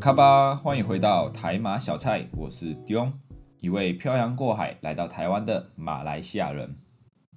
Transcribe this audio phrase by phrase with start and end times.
[0.00, 3.12] 卡巴，欢迎回到台马小菜，我是 Dion，
[3.60, 6.74] 一位漂洋过海来到台湾的马来西亚人。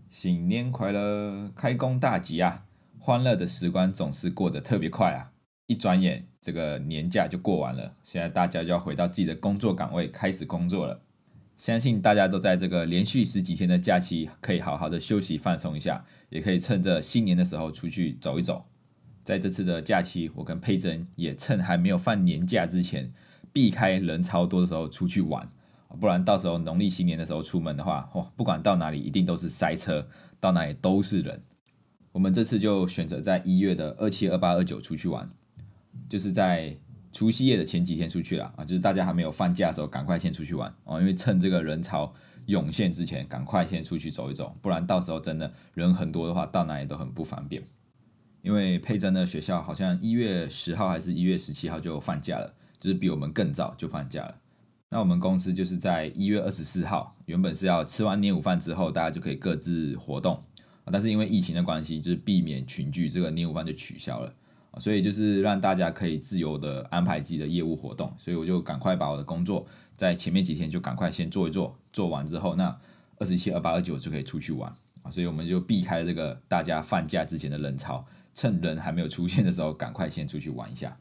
[0.10, 2.64] 新年快乐，开工大吉啊！
[2.98, 5.30] 欢乐的时光总是过得特别快啊！
[5.68, 11.02] 一转眼，这个年假就过完了，现在大家就要回到自己的工作岗位开始工作了。
[11.58, 18.64] 相信大家都在这个连续十几天的假期，可以好好的休息放松一下，也可以趁着新年的时候出去走一走。
[19.24, 23.12] 在这次的假期，我跟佩珍也趁还没有放年假之前，
[23.52, 25.50] 避开人超多的时候出去玩，
[26.00, 30.08] 不然到时候农历新年的时候出门的话，哦，不管到哪里一定都是塞车，
[30.40, 31.42] 到哪里都是人。
[32.12, 35.30] 我们这次就选择在一月的二七、二八、二九出去玩，
[36.10, 36.78] 就是在
[37.12, 42.14] 除夕夜的前几天出去了啊，就是大家还没有放假的时候，赶快先出去玩哦，因为趁这个人潮
[42.48, 47.64] 涌现之前，赶快先出去走一走，不然到时候真的人很多的话，到哪里都很不方便。
[48.44, 54.36] 因为佩珍的学校好像一月十号还是一月十七号就放假了，就是比我们更早就放假了。
[54.90, 60.44] 那我们公司就是在一月二十四号，原本是要吃完年午饭之后，大家就可以各自活动。
[60.92, 64.32] 但是因为疫情的关系，就是避免群聚，这个年午饭就取消了
[64.80, 72.78] 所以就是让大家可以自由的安排自己的业务活动，所以我就赶快把我的工作在前面几天就赶快先做一做，做完之后，那
[73.18, 80.98] 二十七、二八、二九就可以出去玩啊，所以我们就避开了这个大家放假之前的人潮，趁人还没有出现的时候，赶快先出去玩一下。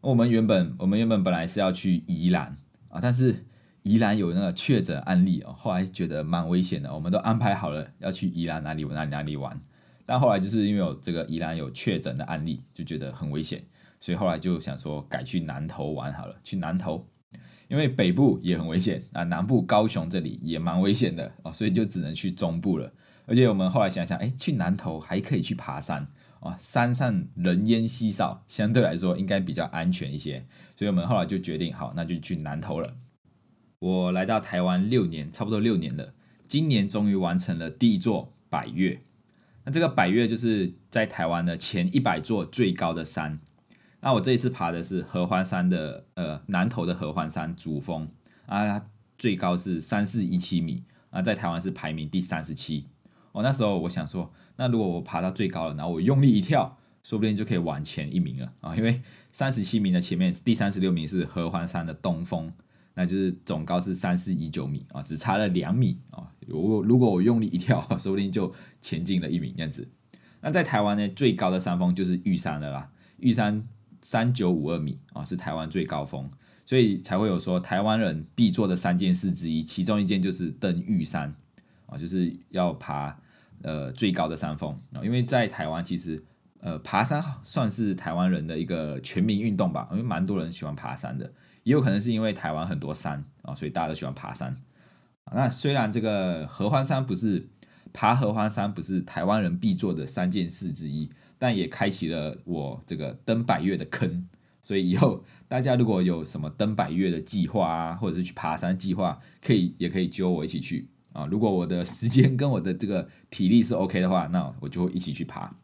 [0.00, 2.56] 我们原本我们原本本来是要去宜兰
[2.88, 3.44] 啊，但是。
[3.84, 9.60] 宜兰有那个确诊案例哦，后来觉得蛮危险的，我们都安排好了要去宜兰哪里哪里哪里玩，
[10.06, 13.60] 但后来就是因为有这个宜兰有确诊的案例，就觉得很危险，
[13.98, 17.04] 所以后来就想说改去南投玩好了，去南投，
[17.66, 22.88] 因为北部也很危险啊，南部高雄这里也蛮危险的哦，所以就只能去中部了。
[23.26, 26.06] 而且我们后来想想，哎，去南投还可以去爬山
[26.42, 30.44] 啊，山上人烟稀少，相对来说应该比较安全一些，
[30.76, 32.96] 所以我们后来就决定好，那就去南投了。
[33.78, 36.14] 我来到台湾六年，差不多六年了。
[36.48, 39.00] 今年终于完成了第一座百岳。
[39.64, 43.40] 那这个百岳就是在台湾的前一百座最高的山。
[44.00, 48.10] 那我这一次爬的是合欢山的呃南投的合欢山主峰
[48.46, 48.86] 啊，
[49.16, 52.88] 最高是三四一七米啊，在台湾是排名第三十七。
[53.32, 62.52] 哦，那时候我想说，那如果我爬到最高了，然后我用力一跳，说不定就可以往前一名了啊，因为三十七名的前面第三十六名是合欢山的东峰。
[62.94, 66.30] 那就是总高是三四一九米啊，只差了两米啊。
[66.46, 69.88] 如如果我用力一跳， 说不定就前进了一名这样子。
[70.42, 72.90] 那在台湾呢，最高的山峰就是玉山了啦。
[73.16, 73.66] 玉山
[74.02, 76.30] 三九五二米啊，是台湾最高峰，
[76.66, 81.34] 所以才会有说台湾人必做的三件事之一，其中一件就是登玉山
[81.92, 83.16] 啊，就是要爬
[83.62, 85.04] 呃最高的山峰啊。
[85.04, 86.22] 因为在台湾其实
[86.60, 91.30] 呃爬山算是台湾人的一个全民运动吧，因为蛮多人喜欢爬山的。
[91.64, 94.56] 也有可能是因为台湾很多山啊，所以大家都喜欢爬山。
[95.32, 97.48] 那虽然这个合欢山不是
[97.92, 104.28] 爬合欢山不是台湾人必做的三件事之一，但也开启了我这个登百岳的坑。
[104.60, 111.26] 所以以后大家如果有什么登百岳的计划啊，或者是去爬山计划，可以也可以揪我一起去啊。
[111.26, 115.54] 如果我的时间跟我的这个体力是 OK 的话，那我就会一起去爬。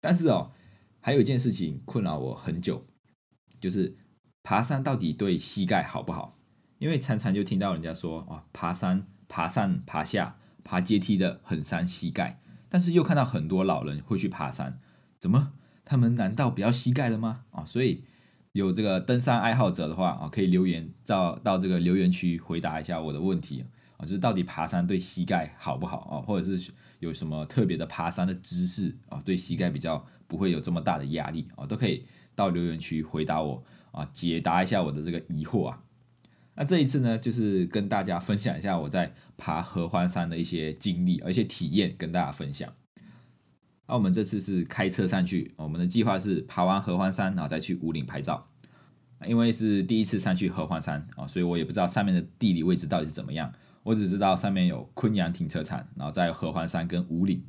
[0.00, 0.52] 但是哦，
[1.00, 2.86] 还有一件事情困扰我很久，
[3.60, 3.96] 就是。
[4.46, 6.36] 爬山到底对膝盖好不好？
[6.78, 12.42] 因为常常就听到人家说，啊，爬山、爬上、爬下、爬阶梯的很伤膝盖。
[12.68, 14.76] 但是又看到很多老人会去爬山，
[15.18, 15.54] 怎么？
[15.86, 17.46] 他们难道不要膝盖了吗？
[17.52, 18.04] 啊，所以
[18.52, 23.64] 有这个登山爱好者的话，啊，可以留言到到这个留言区回答一下我的问题
[23.96, 26.14] 啊，就是到底爬山对膝盖好不好啊？
[26.26, 32.04] 或者是有什么特别的爬山的姿势啊，对膝盖比较不会有这么大的压力啊，都可以
[32.34, 33.64] 到留言区回答我。
[33.94, 35.80] 啊，解答一下我的这个疑惑啊。
[36.56, 42.72] 那这一次呢，就是跟大家分享一下我在爬合欢山的一些经历，而且体验跟大家分享。
[43.86, 48.48] 那我们这次是开车上去，我们的计划是爬完合欢山，然后再去五岭拍照。
[49.24, 53.52] 因为是第一次上去合欢山啊，所以我也不知道上面的地理位置到底是怎么样。
[53.84, 57.40] 我只知道上面有昆阳停车场，然后在合欢山跟五岭。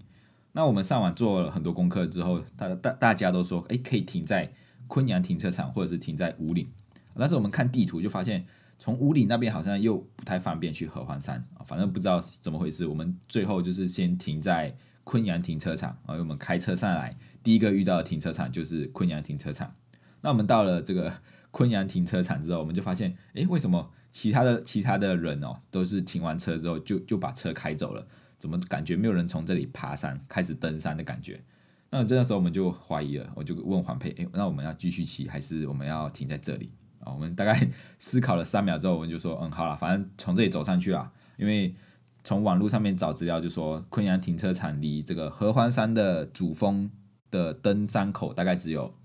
[0.52, 4.54] 那我们上网做了很多功课之后，大大大家都说，哎，可以停在。
[4.88, 6.70] 昆阳停车场，或者是停在五岭
[7.16, 8.46] 但是我们看地图就发现，
[8.78, 12.86] 从五里那边好像又不太方便去合欢山，反正不知道怎么回事。
[12.86, 19.74] 我们最后就是先停在昆阳停车场啊，我们开车上来，第一个遇到的停车场就是昆阳停车场。
[20.22, 21.12] 那我们到了这个
[21.50, 28.08] 昆阳停车场之后，我们就发现，哎，为什么其他的其他的人哦，都是停完车之后就就把车开走了？
[28.40, 31.44] 怎么感觉没有人从这里爬山开始登山的感觉？
[31.90, 36.72] 那这个时候我们就怀疑了，我就问黄佩，哎，那我们要继续骑还是我们要停在这里？
[37.00, 37.70] 啊，我们大概
[38.00, 41.76] 思考了三秒之后，我们就说，嗯，好了，反正从这里走上去啊，因为
[42.24, 46.90] 从网络上面找资料就说，昆阳停车场离这个合欢山的主峰
[47.30, 48.96] 的登山口大概只有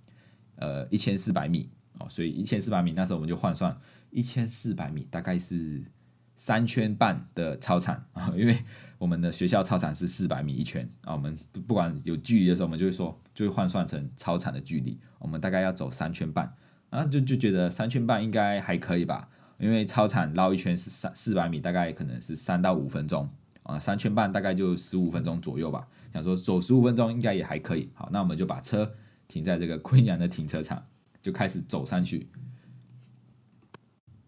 [0.54, 1.68] 呃一千四百米
[1.98, 3.76] 哦，所以一千四百米那时候我们就换算
[4.10, 5.84] 一千四百米大概是
[6.36, 8.64] 三圈半的操场啊， 因为
[8.98, 11.36] 我们的学校操场是四百米一圈啊，我们
[11.66, 16.54] 不管有距离的时候，我们就会说就会换算成操场的距离，我们大概要走三圈半。
[16.90, 19.28] 啊，就就觉得三圈半应该还可以吧，
[19.60, 23.30] 因为操场绕一圈是三四百米，大概可能是三到五分钟
[23.62, 25.86] 啊，三圈半大概就十五分钟左右吧。
[26.12, 27.88] 想说走十五分钟应该也还可以。
[27.94, 28.92] 好，那我们就把车
[29.28, 30.84] 停在这个昆阳的停车场，
[31.22, 32.28] 就开始走上去。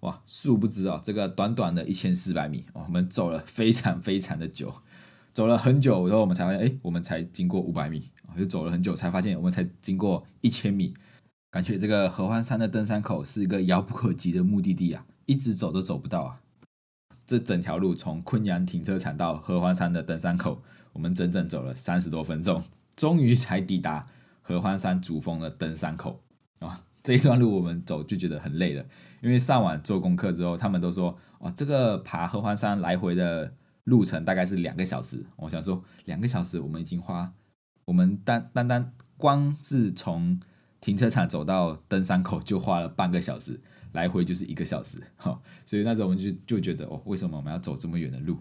[0.02, 4.74] 哇，殊不知啊，这个短短的一千四百米，我们走了非常非常的久，
[5.32, 10.92] 走了很久，然后我们才发现，哎，我们才经过五百米，就走了很久才发现，我们才经过一千米。
[11.52, 16.40] 感觉这个合欢山的登山口是一个遥不可及的目的地啊，一直走都走不到啊！
[17.24, 20.62] 这整条路从昆阳停车场到合欢山的登山口，
[20.94, 22.60] 我们整整走了三十多分钟，
[22.96, 24.08] 终于才抵达
[24.40, 26.20] 合欢山主峰的登山口
[26.58, 26.82] 啊！
[27.04, 28.84] 这一段路我们走就觉得很累了，
[29.22, 33.54] 因为上晚做功课之后，他们都说哦，这个爬合欢山来回的
[33.84, 35.24] 路程大概是两个小时。
[35.36, 37.32] 我想说，两个小时我们已经花，
[37.84, 40.40] 我们单单单光是从
[40.80, 43.60] 停车场走到登山口就花了半个小时，
[43.92, 48.38] 来回就是一个小时，哈， 所以那时候我们就就觉得哦，为什么我们要走这么远的路？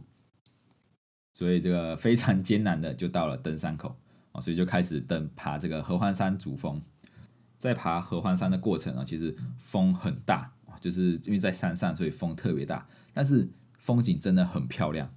[1.33, 3.95] 所以这个非常艰难的就到了登山口
[4.31, 6.81] 啊，所以就开始登爬这个合欢山主峰。
[7.59, 10.51] 在爬合欢山的过程啊，其实风很大
[10.81, 13.47] 就是因为在山上，所以风特别大，但是
[13.79, 15.09] 风景真的很漂亮，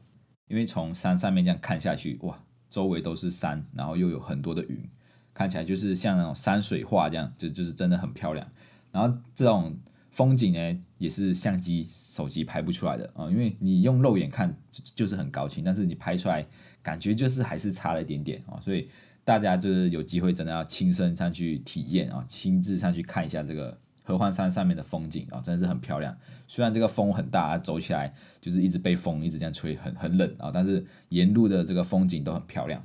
[0.47, 2.39] 因为从山上面这样看下去，哇，
[2.71, 4.89] 周围都是山，然后又有很多的云。
[5.33, 8.49] 看起来就是像那种山水画这样，就就是真的很漂亮。
[8.93, 9.77] 然后这种
[10.13, 16.47] 风景呢，也是相机、手机拍不出来的啊，因为你用肉眼看就就是很高清，但是你拍出来
[16.81, 18.61] 感觉就是还是差了一点点啊。
[18.61, 18.89] 所以
[19.25, 26.17] 大家就是有机会真的要亲身上去体验啊，亲自上去看一下这个合欢山上面的风景啊，真的是很漂亮。
[26.47, 32.85] 虽然这个风很大，走起来就是一直被风一直这样吹，很很冷啊，但是沿路的这个风景都很漂亮。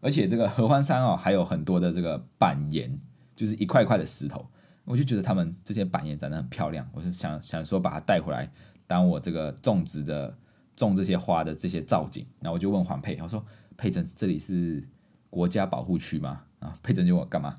[0.00, 2.96] 而且这个合欢山哦，还有很多的这个板岩，
[3.34, 4.46] 就是一块块的石头，
[4.84, 8.48] 我就觉得他们这些板岩长得很漂亮，我就想想说把它带回来，
[8.86, 10.36] 当我这个种植的
[10.76, 12.24] 种这些花的这些造景。
[12.40, 13.44] 然后我就问黄佩，我说
[13.76, 14.86] 佩珍，这里是
[15.30, 16.42] 国家保护区吗？
[16.60, 17.54] 啊，佩珍就问我干嘛？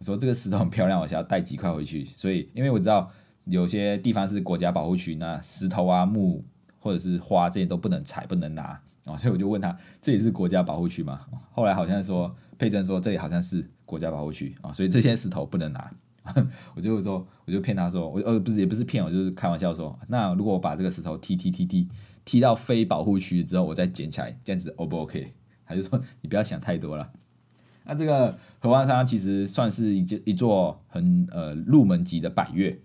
[0.00, 2.04] 我说这个石头很漂亮，我想要带几块回去。
[2.04, 3.10] 所以因为我知道
[3.44, 6.42] 有些地方是国家保护区，那石头啊木
[6.78, 8.80] 或者是花这些都不能采，不能拿。
[9.04, 11.20] 啊， 所以我就问他，这里是国家保护区吗？
[11.52, 15.92] 后来好像说佩珍说这里好像是国家保护区啊，所以这些石头不能拿。
[16.74, 21.88] 我就说，我就骗他说，我呃不是也不是骗我，就是开玩笑说，那如果我把这个石头踢踢踢踢
[22.24, 25.34] 踢到非保护区之后，我再捡起来，这样子 O 不 OK？
[25.66, 27.12] 他就说你不要想太多了。
[27.84, 32.78] 那这个合欢山其实算是一一座很呃入门级的百岳。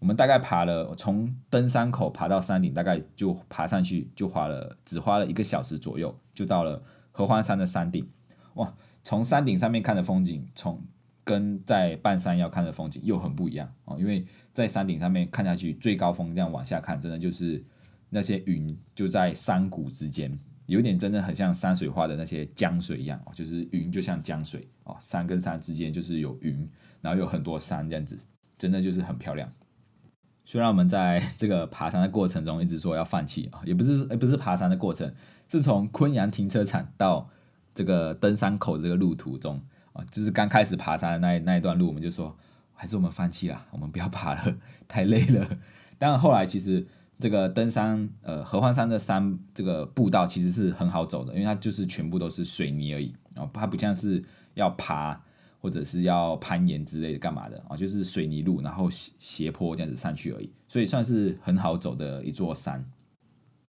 [0.00, 8.08] 我们大概爬了从登山口爬到山顶，大概就爬上去就花了只花了一个小时左右，就到了合欢山的山顶。
[8.54, 10.80] 哇，从山顶上面看的风景，从
[11.24, 13.96] 跟在半山腰看的风景又很不一样哦。
[13.98, 17.62] 因为在山顶上面看下去，最高峰这样往下看，真的就是
[18.08, 26.68] 那些云就在山谷之间，有点真的很像山水画的那些江水一样哦，就是云就像江水哦，山跟山之间就是有云，
[27.00, 28.18] 然后有很多山这样子，
[28.58, 29.50] 真的就是很漂亮。
[30.44, 35.10] 虽然我们在这个爬山的过程中一直说要放弃啊，也不是，不是爬山的过程，
[35.48, 37.30] 是从昆阳停车场到
[37.74, 39.62] 这个登山口这个路途中
[39.94, 42.36] 啊，就是刚开始爬山的那那一段路，我们就说
[42.74, 44.56] 还是我们放弃了，我们不要爬了，
[44.86, 45.48] 太累了。
[45.98, 46.86] 但后来其实
[47.18, 54.22] 这个登山，呃，合欢山的山这个步道其实是很好走的，因为它就是全部都是水泥而已啊，它不像是
[54.54, 55.20] 要爬。
[55.60, 57.76] 或者是要攀岩之类的干嘛的啊？
[57.76, 62.88] 就是水泥路，然后斜斜坡这样子上去而已，所以算是很好走的一座山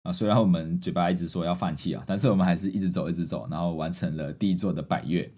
[0.04, 0.14] 啊。
[0.14, 5.32] 虽然我们嘴巴一直说要放弃啊，但是我们还是一直走，一直走，然后完成了第一座的百岳。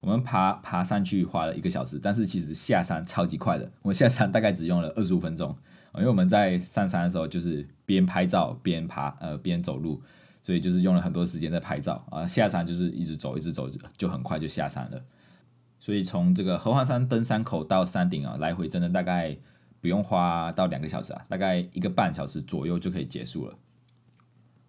[0.00, 3.72] 我们爬爬上去花了一个小时，但是其实下山超级快的。
[3.80, 5.56] 我下山大概只用了二十五分钟，
[5.96, 10.02] 因为我们在上山的时候就是边拍照边爬，呃边走路，
[10.42, 12.26] 所以就是用了很多时间在拍照啊。
[12.26, 15.02] 下山就是一直走一直走，就很快就下山了。
[15.80, 19.36] 所以从这个合欢山登山口到山顶啊，来回真的大概
[19.80, 23.54] 不用花到两个小时啊，大概一个半小时左右就可以结束了。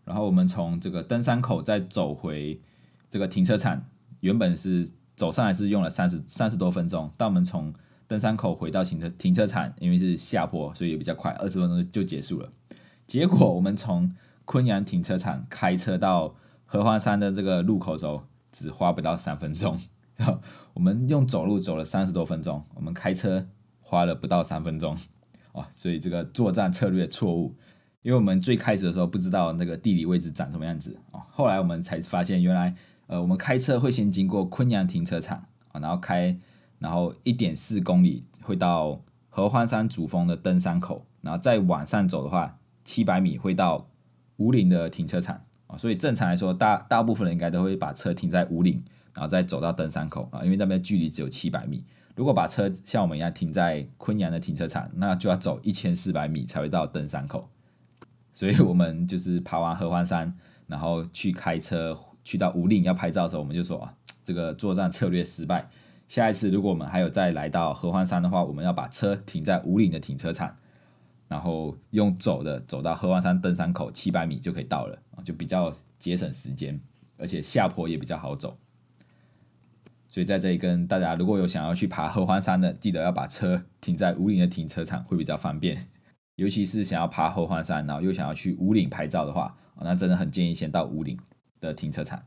[0.06, 2.62] 然后我们从这个登山口再走回
[3.10, 3.86] 这个停车场，
[4.20, 4.92] 原本是。
[5.15, 7.72] 走上来是用了三十三十多分钟，但我们从
[8.07, 12.51] 登山口回到停车停车场，因为是下坡，所以也比较快，二十分钟就结束了。
[13.07, 14.13] 结果我们从
[14.45, 19.79] 昆阳停车场开车到合欢山的这个路口时候，只花不到三分钟。
[20.74, 23.48] 我们用走路走了三十多分钟，我们开车
[23.81, 24.98] 花了不到三分钟。
[25.51, 27.55] 哦，所以这个作战策略错误，
[28.01, 32.75] 因为我们最开始的时候不知道那个地理位置长什么样子哦，后来我们才发现原来。
[33.07, 35.38] 呃，我们开车会先经过昆阳停车场
[35.74, 36.36] 啊，然后开，
[36.80, 43.88] 然后一点四公里会到合欢山主峰的登山口，然后再往上走的话，七百米会到
[44.38, 45.77] 五岭的停车场啊。
[45.77, 51.84] 所以正常来说，大大部分人应该都会把车停在五岭，然后再走到登山口啊，因为那边距离只有七百米。
[52.15, 57.50] 如果把车像我们一样停在昆阳的停车场，那就要走一千四百米才会到登山口。
[58.34, 60.36] 所以我们就是爬完合欢山，
[60.68, 61.98] 然后去开车。
[62.25, 65.70] 去到五岭要拍照的时候，我们就说啊，这个作战策略失败。
[66.13, 70.55] 下一次如果我们还有再来到合欢山的话，我们要把车停在五岭的停车场，
[71.27, 76.79] 然后用走的走到合欢山登山口七百米就可以到了啊，就比较节省时间，
[77.17, 78.55] 而且下坡也比较好走。
[80.08, 85.88] 所以在这里跟大家，如果有想要去爬合欢山的，记得要把车停在五岭的停车场会比较方便。
[86.36, 91.17] 尤其是想要爬合欢山，然后又想要去五岭拍照的话，那真的很建议先到五岭。
[91.60, 92.22] 的停车场，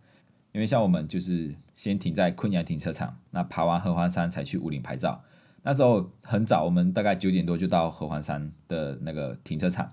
[0.56, 5.22] 因为像我们就是先停在昆阳停车场，那爬完合欢山才去五岭拍照。
[5.62, 9.86] 那时候很早，我们大概九点多就到合欢山的那个停车场，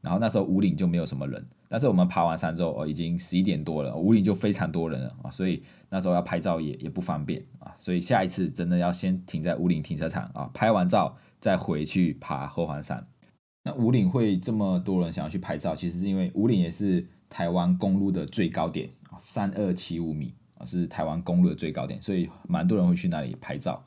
[0.00, 1.46] 然后那时候五岭就没有什么人。
[1.68, 7.72] 但是我们爬完山之后，哦，已经十一点多了，五岭就非常多人了啊，所以那时候要拍照也也不方便啊。
[7.78, 13.06] 所以下一次真的要先停在五岭停车场啊，拍完照再回去爬合欢山。
[13.62, 17.06] 那五岭会这么多人想要去拍照，其实是因为五岭也是。
[17.32, 23.84] 台湾公路的最高点，三二七五米啊，是台湾公路的最高点，所以蛮多人会去那里拍照。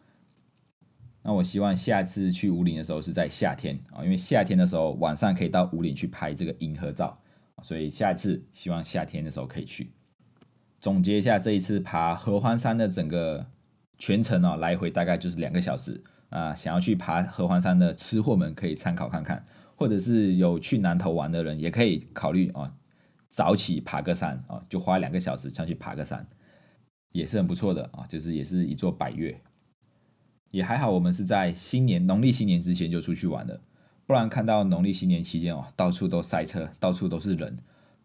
[1.26, 7.18] 那我希望下次去五岭的时候是在夏天啊，因为夏天的时候晚上可以到五岭去拍这个银河照，
[7.62, 9.94] 所以下次希望夏天的时候可以去。
[10.82, 13.48] 总结一下这一次爬合欢山的整个
[13.98, 16.54] 全程哦，来回大概就是两个小时啊。
[16.54, 19.42] 想要去爬合欢山的吃货们可以参考看看，
[19.78, 22.74] 或者是有去南头玩的人也可以考虑啊。
[23.34, 26.24] 早起爬个山啊，就花两个小时上去爬个山，
[27.14, 28.06] 也是很不错的啊。
[28.08, 29.42] 就是也是一座百岳，
[30.52, 30.92] 也还好。
[30.92, 33.60] 我们是在新年农历新年之前就出去玩的，
[34.06, 37.58] 不然看到农历新年期间哦，到处都塞车，到处都是人，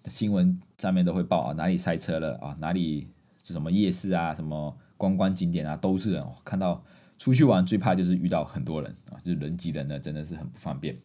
[0.06, 3.06] 新闻上面都会报啊，哪里塞车了啊，哪里
[3.44, 6.24] 是什么夜市啊，什么观光景点啊，都是人。
[6.42, 6.82] 看到
[7.18, 10.96] 出去玩最怕就是遇到很多人啊，就人挤人的，真的是很不方便。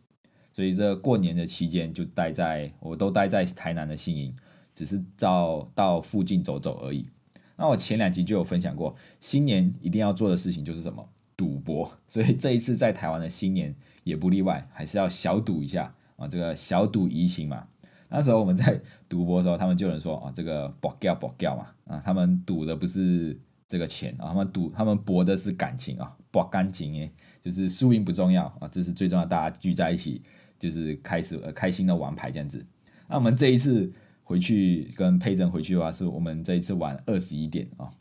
[0.53, 4.35] 所以这过年的期间就待在，我都待在台南的新营，
[4.73, 7.07] 只是到到附近走走而已。
[7.55, 11.97] 那我前两集就有分享过，新年一定要做的事情就是什么赌博。
[12.07, 17.67] 所以这一次在台湾的新年也不例外，还是要小赌一下啊，这个小赌怡情嘛。
[18.09, 18.79] 那时候我们在
[19.09, 30.21] 赌博的时候，他们就能说啊，这个博掉博掉嘛啊，他们赌的不是这个钱啊，他们赌他们博的是感情啊，博感情诶，就是输赢不重要啊，这是最重要，大家聚在一起。
[30.63, 32.65] 就是开始呃开心的玩牌这样子，
[33.09, 33.91] 那我们这一次
[34.23, 37.91] 回去跟佩珍回去的话，是我们这一次玩二十一点啊。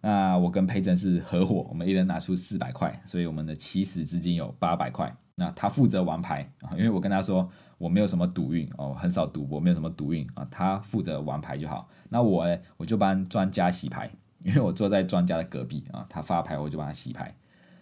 [0.00, 5.14] 那我跟佩珍是合伙，我们一人拿出四百块，所以我们的起始资金有八百块。
[5.34, 7.46] 那他负责玩牌啊，因为我跟他说
[7.76, 11.90] 我没有什么赌运哦，很少赌博，没有什么赌运啊，他负责玩牌就好。
[12.08, 17.34] 那我呢，我就帮专家洗牌，因为我坐在专家的隔壁啊，他发牌我就帮他洗牌。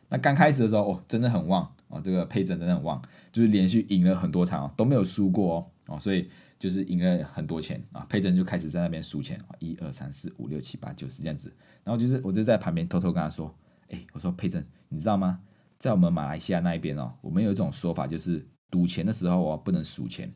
[0.08, 1.70] 那刚开始的时候哦，真的很旺。
[1.88, 3.00] 哦，这个配阵真的很旺，
[3.32, 6.28] 就是连续赢了很多场都没有输过哦，哦，所以
[6.58, 8.04] 就是赢了很多钱啊。
[8.08, 11.54] 配阵就开始在那边数钱，一二三四五六七八九十这样子。
[11.84, 13.54] 然后就是我就在旁边偷偷跟他说，
[13.88, 15.40] 哎，我说配阵，你知道吗？
[15.78, 20.32] 在我们马来西亚那一边哦，我们有一种说法，就是赌钱的时候哦不能数钱，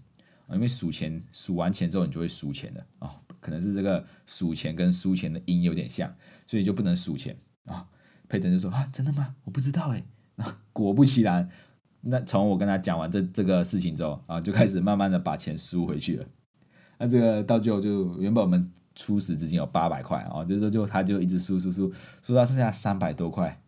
[0.52, 6.14] 因为数钱数完钱之后你就会输钱了哦，可能是这个数钱跟输钱的音有点像，
[6.46, 7.88] 所以就不能数钱啊。
[8.28, 9.34] 配阵就说啊，真的吗？
[9.42, 10.04] 我不知道哎。
[10.72, 11.48] 果不其然，
[12.02, 16.26] 那从我跟他讲完这这个事情之后啊，就开始慢慢的把钱输回去了。
[16.98, 21.92] 那这个到最后就原本我们初始资金有八百块啊，就是就他就一直输输输
[22.22, 23.60] 输到剩下三百多块。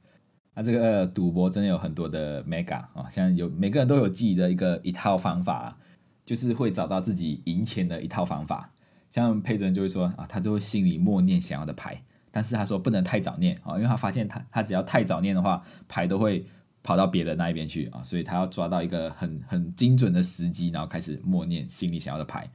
[0.54, 5.78] 那这个赌博真的有很多的 mega 啊，像有每个人都有自己的一个一套方法，
[6.26, 8.70] 就是会找到自己赢钱的一套方法。
[9.08, 16.44] 像佩珍就会说啊，他就会心里默念想要的牌，但是他说不能太早念啊，因为他发现他他只要太早念的话，牌都会
[16.82, 22.50] 跑到别人那一边去啊，所以他要抓到一个很很精准的时机，然后开始默念心里想要的牌。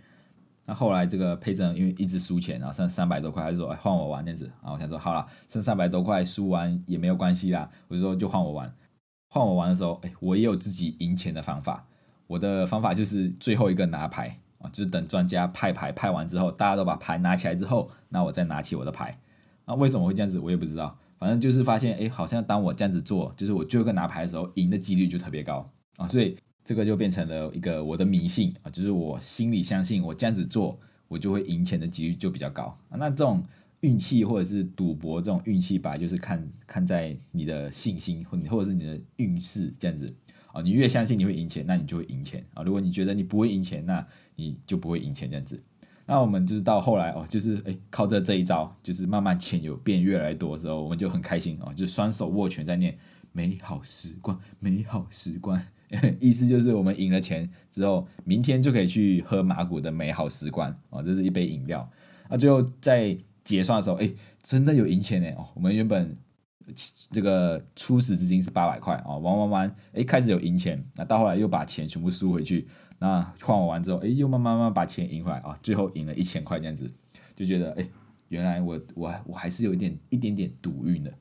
[0.66, 8.74] 那后来这个佩正因为一直输钱，然后剩三百多块，他就说换我玩这样子啊，我想说好了，剩三百多块输完也没有关系啦，我就说就换我玩。
[9.30, 11.86] 换我玩的时候，哎，我也有自己赢钱的方法，
[12.28, 14.40] 我的方法就是最后一个拿牌。
[14.60, 19.16] 啊，就是等专家派牌派完之后，大家都把牌拿起来之后，那我再拿起我的牌。
[19.68, 20.98] 那为什么会这样子，我也不知道。
[21.20, 26.08] 反正就是发现，哎，好像当我这样子做，就是我最后一个拿牌的时候，赢的几率就特别高啊。
[26.08, 32.98] 所以这个就变成了一个我的迷信啊，就是我心里相信，我这样子做，我就会赢钱的几率就比较高啊。
[32.98, 33.44] 那这种
[33.80, 40.14] 运气或者是赌博这种运气吧，就是看看在你的信心或或者是你的运势这样子
[40.52, 40.62] 啊。
[40.62, 42.64] 你越相信你会赢钱，那你就会赢钱啊。
[42.64, 44.06] 如果你觉得你不会赢钱，那
[44.36, 45.64] 你就不会赢钱这样子，
[46.10, 52.98] 那我们就是到后来哦，就是哎靠着这一招，就是慢慢钱有变越来越多的时候，我们就很开心哦，就双手握拳在念
[53.34, 55.62] 美好时光，美好时光，
[56.22, 61.88] 意思就是我们赢了钱之后，明天就可以去喝马古的美好时光哦，这是一杯饮料。
[62.30, 64.10] 那最后在结算的时候，哎，
[64.42, 66.18] 真的有赢钱呢哦，我们原本
[67.12, 72.66] 这个初始资金是八百块哦，玩玩玩，哎开始有赢钱，那到后来又把钱全部输回去。
[73.00, 76.90] 那换完之后，哎，又慢慢慢把钱赢回来啊，最后赢了一千块这样子，
[77.36, 77.88] 就觉得哎，
[78.30, 81.14] 原来我我我还是有一点一点点赌运的。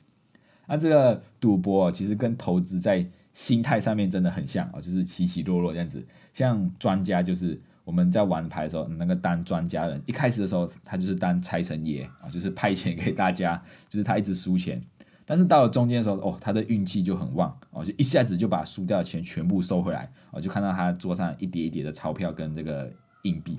[0.66, 6.04] 那这个赌博其实跟投资在心态上面真的很像啊，就是起起落落这样子。
[6.32, 14.82] 像专家就是我们在玩牌的时候，那个当专家人，一开始的时候他就是当财神爷啊，就是派钱给大家，就是他一直输钱。
[15.26, 22.90] 但是到了中间的时候，哦，他的运气就很旺，哦，就一下子就把输掉的钱全部收回来，哦，就看到他桌上一叠一叠的钞票跟这个
[23.24, 23.58] 硬币。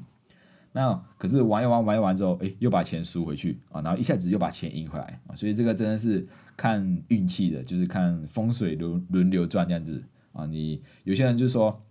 [0.72, 10.46] 那可是玩一玩玩一玩之后，哎，又把钱输回去啊，然后一下子又把钱赢回来啊，所以这个真的是看运气的，就是看风水轮轮流转这样子啊。
[10.46, 11.84] 你有些人就说，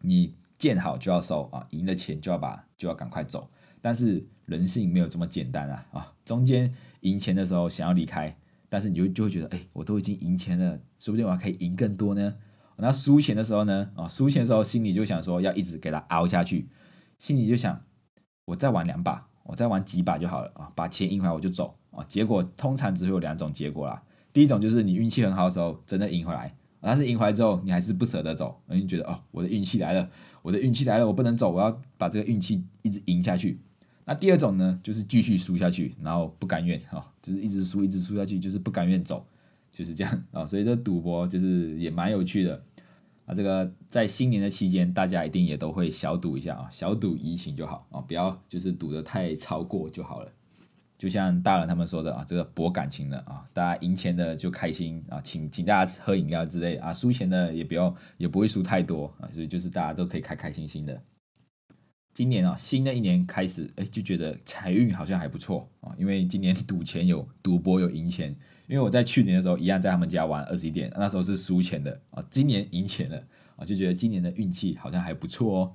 [0.00, 3.48] 你见好就要收啊，赢了钱就要把就要赶快走，
[3.80, 8.36] 但是人性没有这么简单啊啊，中间赢钱的时候想要离开。
[8.72, 12.34] 但是你就就会觉得，哎，我都已经赢钱了，说不定我还可以赢更多呢。
[12.78, 13.90] 那输钱的时候呢？
[13.94, 16.70] 啊，输钱的时候心里就想说，要一直给他熬下去，
[17.18, 17.84] 心里就想，
[18.46, 22.02] 我再玩两把，我再玩几把就好了啊，把钱赢回来我就走啊。
[22.08, 24.02] 结果通常只会有两种结果啦。
[24.32, 30.08] 第一种就是你运气很好的时候，真的赢回来，但是赢回来之后，你还是不舍得走，你觉得哦，我的运气来了，
[30.40, 33.60] 我的运气来了，我不能走，我要把这个运气一直赢下去。
[34.04, 39.24] 那第二种呢，就是继续输下去，然后不甘愿啊，就是一直输，一直输下去，就是不甘愿走，
[39.70, 40.46] 就是这样啊。
[40.46, 42.60] 所以这赌博就是也蛮有趣的
[43.26, 43.34] 啊。
[43.34, 50.32] 这个在新年的期间，大家一定也都会小赌一下啊，小赌怡情就好啊，不要就是赌的太超过就好了。
[50.98, 61.00] 就像大人他们说的啊，这个博感情的啊，大家赢钱的就开心啊，请请大家喝饮料之类啊，输钱的也不要也不会输太多啊，所以就是大家都可以开开心心的。
[62.14, 68.34] 今年啊，新的一年开始，哎，就觉得财运好像还不错啊，因为今年赌钱有赌博有赢钱。
[68.68, 73.22] 因为我在去年的时候一样在他们家玩二十一点，那时候是输钱的啊，今年赢钱了
[73.56, 75.72] 啊，就觉得今年的运气好像还不错哦。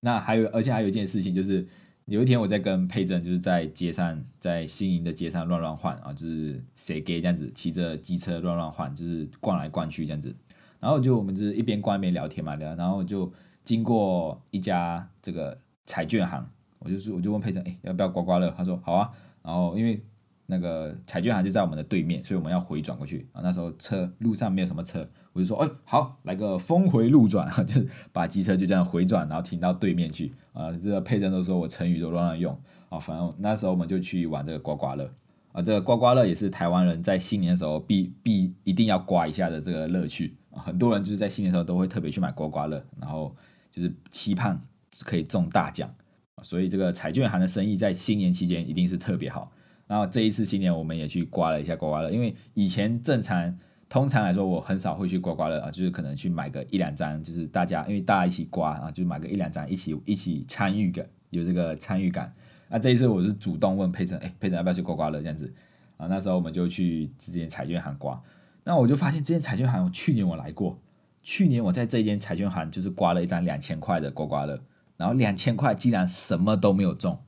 [0.00, 1.64] 那还有，而且还有一件事情就是，
[2.06, 10.34] 有一天我在跟佩珍就是在街上，在新营的街上乱乱换啊，就是谁给这样子，骑着机车乱乱换，就是逛来逛去这样子。
[10.80, 13.30] 然后就我们就是一边逛一边聊天嘛，聊，然后就
[13.64, 15.56] 经过一家这个。
[15.86, 18.52] 彩券行，我就我就问佩珍，哎，要不要刮刮乐？
[18.56, 19.10] 他说好啊。
[19.42, 20.00] 然后因为
[20.46, 23.40] 那个彩券行就在我们的对面，所以我们要回转过去啊。
[23.42, 30.70] 那时候车路上没有什么车，我就说，哎，好，来个峰回路转， 就是把机车就这样回转，然后停到对面去啊。
[30.72, 32.56] 这个佩珍都说我成语都乱乱用
[32.88, 32.98] 啊。
[32.98, 35.10] 反正那时候我们就去玩这个刮刮乐
[35.52, 35.60] 啊。
[35.60, 40.62] 这个刮刮乐也是台湾人在新年的时候必必一定要刮一下的这个乐趣啊。
[40.62, 43.34] 很多人就是在新年的时候都会特别去买刮刮乐，然后
[43.70, 44.60] 就是期盼。
[45.04, 45.94] 可以中大奖
[46.42, 49.52] 所以这个彩券行的生意在新年期间一定是特别好。
[49.86, 62.32] 然后这一次新年我们也去刮了一下刮刮乐，因为以前正常通常来说我很少会去刮刮乐啊，就是可能去买个一两张，就是大家因为大家一起刮啊，就买个一两张一起一起参与感，有这个参与感。
[62.68, 65.52] 那这一次我是主动问佩珍，哎，佩珍要不要去刮刮乐这样子
[65.98, 66.06] 啊？
[66.06, 68.18] 那时候我们就去这间彩券行刮，
[68.64, 70.78] 那我就发现这间彩券行去年我来过，
[71.22, 74.58] 去年我在这间彩券行就是刮了一张两千块的刮刮乐。
[75.02, 77.18] 然后两千块竟然什么都没有中，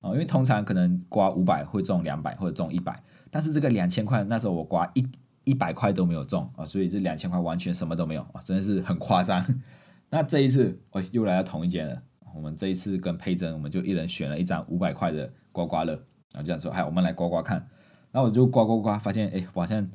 [0.00, 5.06] 哦，因为通常可能刮五百会中两百或者中一百，但是这个两千块那时候我刮一
[5.44, 9.40] 一百块都没有中啊，所以这两千块完全什么都没有啊，真的是很夸张。
[10.10, 12.02] 那这一次，哎，又来到同一间了。
[12.34, 15.92] 我们这一次跟佩珍，我们就一人选了一张五百块的刮刮乐，
[16.32, 17.64] 然后这样说，嗨，我们来刮刮看。
[18.10, 19.88] 然后我就刮刮刮，发现，哎，好像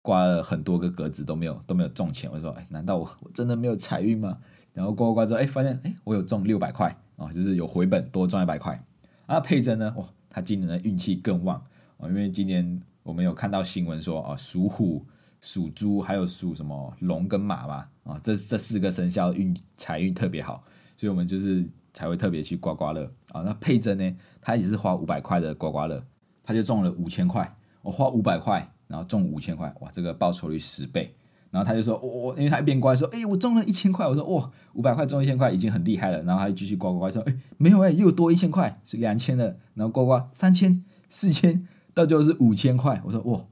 [0.00, 2.30] 刮了很多个格子都没有都没有中钱。
[2.32, 4.38] 我说，哎，难道我我真的没有财运吗？
[4.78, 8.80] 然后刮刮之后，哎，发现，哎，我有中六百块啊，就是有回本，多赚一百块。
[9.26, 11.60] 啊，佩珍呢，哇，他今年的运气更旺
[11.96, 15.04] 啊，因为今年我们有看到新闻说，啊，属虎。
[15.40, 20.64] 属猪还有属什么龙跟马嘛啊，这这四个生肖运财运特别好，
[20.96, 23.42] 所以我们就是才会特别去刮刮乐啊。
[23.42, 26.04] 那佩珍呢，他也是花五百块的刮刮乐，
[26.42, 27.56] 他就中了五千块。
[27.82, 31.14] 我花五百块，然后中五千块，哇，这个报酬率十倍。
[31.50, 34.06] 然后他就说，我因为他一边刮说，哎，我中了一千块。
[34.06, 36.22] 我说，哇，五百块中一千块已经很厉害了。
[36.22, 39.58] 然后他就继续刮刮刮，说，哎，没有哎，又多一千块，是两千的。
[39.74, 43.00] 然后刮刮三千、四千，到最后是五千块。
[43.04, 43.44] 我说，哇。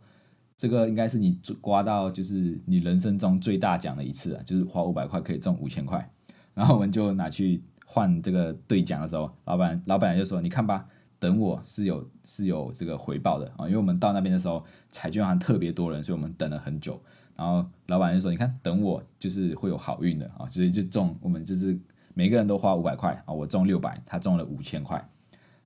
[0.59, 6.11] 这个应该是你刮到就是你人生中最大奖的一次啊，就是花五百块可以中五千块，
[6.55, 10.87] 然后我们就拿去换这个兑奖的时候，老板老板就说：“你看吧，
[11.19, 16.99] 等我是有是有这个回报的啊，因为我们到那边的时候彩券行特别多人，所以我们等了很久。
[17.37, 21.79] 然后老板就说：你看，等我就是会有好运的啊，所以就中我们就是
[22.15, 25.09] 每个人都花五百块啊，我中六百，他中了五千块，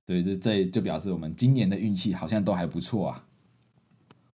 [0.05, 3.25] 所以这这就表示我们今年的运气好像都还不错啊。”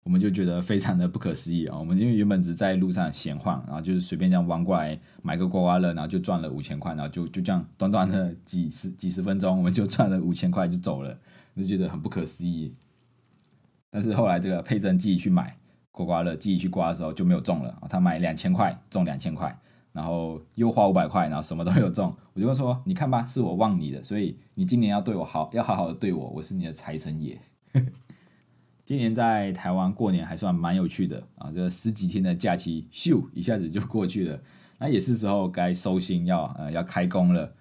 [0.02, 1.76] 我们就觉得非常的不可思议啊！
[1.76, 11.18] 我们因为原本只在路上闲晃，然后就是随便这样弯过来买个刮刮乐，然后就赚了五千块，然后就就这样短短的几十几十分钟，我们就赚了五千块就走了，
[11.56, 12.72] 就觉得很不可思议。
[13.90, 15.58] 但是后来这个佩珍自己去买
[15.96, 17.74] 刮刮乐，自己去刮的时候就没有中了！
[17.88, 19.58] 他买两千块中两千块，
[19.92, 22.14] 然后又花五百块，然后什么都没有中。
[22.34, 27.40] 我就说：你看吧，是我忘你的，所以你今年要对我好，要好好的对我，我是你的财神爷。
[28.84, 34.38] 今年在台湾过年还算蛮有趣的啊，这十几天的假期咻一下子就过去了，
[34.78, 37.54] 那也是时候该收心要呃要开工了，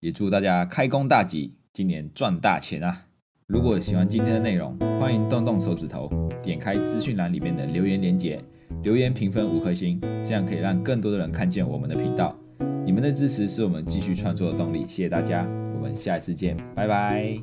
[0.00, 3.06] 也祝大家开工大吉，今年赚大钱啊！
[3.48, 6.10] 如果喜欢今天的内容，欢迎动动手指头，
[6.42, 8.38] 点开资讯栏里面的留言连接，
[8.82, 12.36] 留言评分五颗星，这样可以让更多的人看见我们的频道。
[12.84, 17.38] 你们的支持是我们继续创作的动力，谢谢大家，我们下一次见，拜拜。